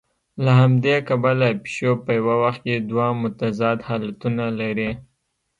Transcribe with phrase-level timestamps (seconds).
[0.43, 4.89] له همدې کبله پیشو په یوه وخت کې دوه متضاد حالتونه لري.